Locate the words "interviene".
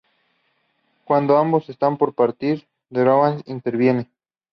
3.45-4.09